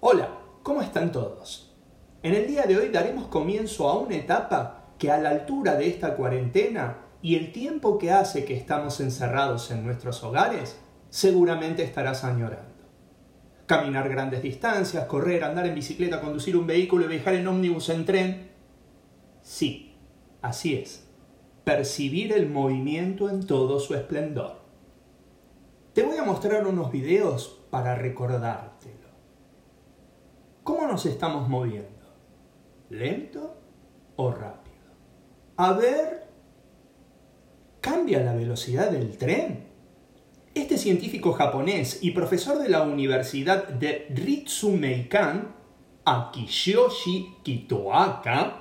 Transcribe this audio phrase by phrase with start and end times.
[0.00, 0.28] Hola,
[0.62, 1.74] ¿cómo están todos?
[2.22, 5.88] En el día de hoy daremos comienzo a una etapa que a la altura de
[5.88, 10.78] esta cuarentena y el tiempo que hace que estamos encerrados en nuestros hogares,
[11.10, 12.84] seguramente estarás añorando.
[13.66, 18.04] Caminar grandes distancias, correr, andar en bicicleta, conducir un vehículo y viajar en ómnibus, en
[18.04, 18.50] tren.
[19.42, 19.96] Sí,
[20.42, 21.08] así es.
[21.64, 24.60] Percibir el movimiento en todo su esplendor.
[25.92, 28.97] Te voy a mostrar unos videos para recordártelo.
[30.68, 32.14] ¿Cómo nos estamos moviendo?
[32.90, 33.56] ¿Lento
[34.16, 34.92] o rápido?
[35.56, 36.28] A ver,
[37.80, 39.64] ¿cambia la velocidad del tren?
[40.54, 45.54] Este científico japonés y profesor de la Universidad de Ritsumeikan,
[46.04, 48.60] Akishoshi Kitoaka,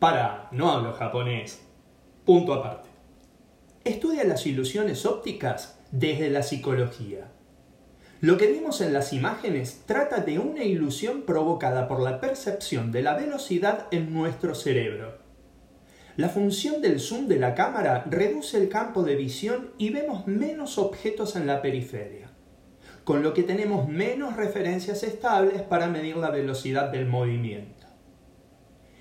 [0.00, 1.62] para, no hablo japonés,
[2.24, 2.88] punto aparte.
[3.84, 7.30] Estudia las ilusiones ópticas desde la psicología.
[8.20, 13.02] Lo que vimos en las imágenes trata de una ilusión provocada por la percepción de
[13.02, 15.18] la velocidad en nuestro cerebro.
[16.16, 20.76] La función del zoom de la cámara reduce el campo de visión y vemos menos
[20.76, 22.30] objetos en la periferia,
[23.04, 27.86] con lo que tenemos menos referencias estables para medir la velocidad del movimiento.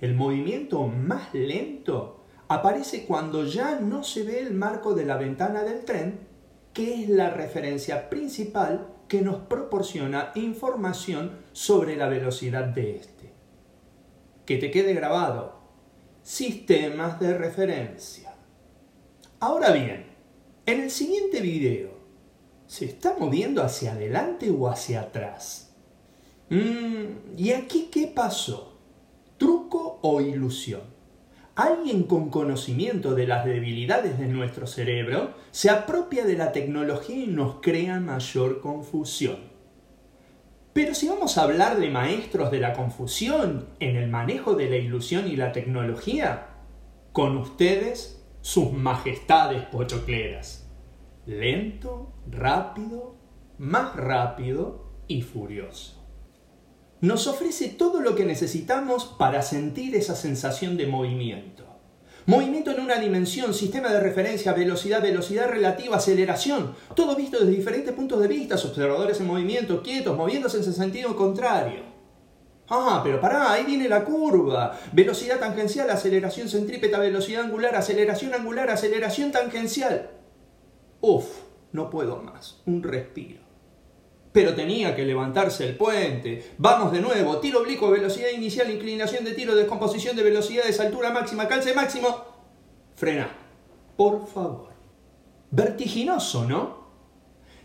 [0.00, 5.64] El movimiento más lento aparece cuando ya no se ve el marco de la ventana
[5.64, 6.30] del tren
[6.72, 13.32] que es la referencia principal que nos proporciona información sobre la velocidad de este.
[14.46, 15.58] Que te quede grabado.
[16.22, 18.34] Sistemas de referencia.
[19.40, 20.06] Ahora bien,
[20.66, 21.90] en el siguiente video,
[22.66, 25.74] ¿se está moviendo hacia adelante o hacia atrás?
[26.50, 28.78] Mm, ¿Y aquí qué pasó?
[29.38, 30.99] ¿Truco o ilusión?
[31.60, 37.26] Alguien con conocimiento de las debilidades de nuestro cerebro se apropia de la tecnología y
[37.26, 39.36] nos crea mayor confusión.
[40.72, 44.76] Pero si vamos a hablar de maestros de la confusión en el manejo de la
[44.76, 46.46] ilusión y la tecnología,
[47.12, 50.70] con ustedes sus majestades pochocleras.
[51.26, 53.16] Lento, rápido,
[53.58, 55.99] más rápido y furioso
[57.00, 61.64] nos ofrece todo lo que necesitamos para sentir esa sensación de movimiento.
[62.26, 67.94] Movimiento en una dimensión, sistema de referencia, velocidad, velocidad relativa, aceleración, todo visto desde diferentes
[67.94, 71.88] puntos de vista, observadores en movimiento, quietos, moviéndose en sentido contrario.
[72.68, 74.78] Ah, pero pará, ahí viene la curva.
[74.92, 80.10] Velocidad tangencial, aceleración centrípeta, velocidad angular, aceleración angular, aceleración tangencial.
[81.00, 81.24] Uf,
[81.72, 82.60] no puedo más.
[82.66, 83.49] Un respiro
[84.32, 86.52] pero tenía que levantarse el puente.
[86.58, 91.48] Vamos de nuevo, tiro oblicuo, velocidad inicial, inclinación de tiro, descomposición de velocidades, altura máxima,
[91.48, 92.24] calce máximo.
[92.94, 93.28] Frena,
[93.96, 94.70] por favor.
[95.50, 96.80] Vertiginoso, ¿no?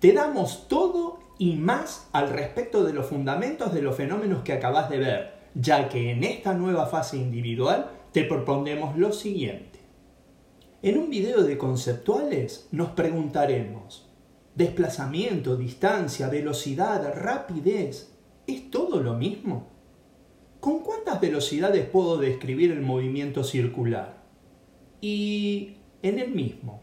[0.00, 4.90] Te damos todo y más al respecto de los fundamentos de los fenómenos que acabas
[4.90, 9.78] de ver, ya que en esta nueva fase individual te proponemos lo siguiente.
[10.82, 14.07] En un video de conceptuales nos preguntaremos,
[14.58, 18.12] desplazamiento, distancia, velocidad, rapidez,
[18.44, 19.68] ¿es todo lo mismo?
[20.58, 24.24] ¿Con cuántas velocidades puedo describir el movimiento circular?
[25.00, 26.82] Y en el mismo,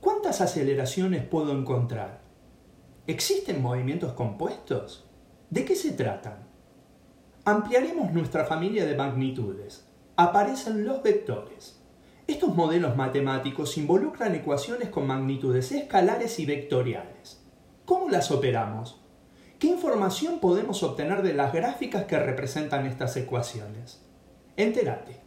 [0.00, 2.22] ¿cuántas aceleraciones puedo encontrar?
[3.08, 5.10] ¿Existen movimientos compuestos?
[5.50, 6.46] ¿De qué se tratan?
[7.44, 9.88] Ampliaremos nuestra familia de magnitudes.
[10.14, 11.82] Aparecen los vectores.
[12.26, 17.40] Estos modelos matemáticos involucran ecuaciones con magnitudes escalares y vectoriales.
[17.84, 19.00] ¿Cómo las operamos?
[19.60, 24.04] ¿Qué información podemos obtener de las gráficas que representan estas ecuaciones?
[24.56, 25.20] Entérate.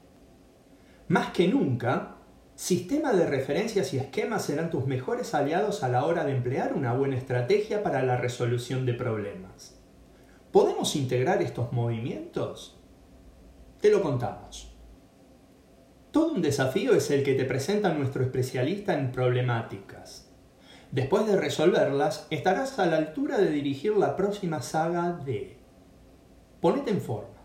[1.08, 2.18] Más que nunca,
[2.56, 6.92] sistema de referencias y esquemas serán tus mejores aliados a la hora de emplear una
[6.92, 9.80] buena estrategia para la resolución de problemas.
[10.52, 12.78] ¿Podemos integrar estos movimientos?
[13.80, 14.69] Te lo contamos.
[16.20, 20.28] Todo un desafío es el que te presenta nuestro especialista en problemáticas.
[20.92, 25.56] Después de resolverlas, estarás a la altura de dirigir la próxima saga de...
[26.60, 27.40] Ponete en forma.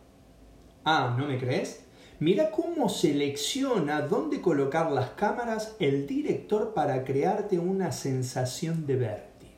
[0.84, 1.84] Ah, ¿no me crees?
[2.19, 9.52] Mira cómo selecciona dónde colocar las cámaras el director para crearte una sensación de vértigo.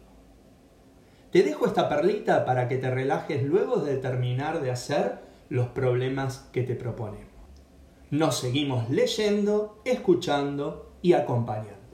[1.33, 6.51] Te dejo esta perlita para que te relajes luego de terminar de hacer los problemas
[6.53, 7.36] que te proponemos.
[8.11, 11.86] Nos seguimos leyendo, escuchando y acompañando.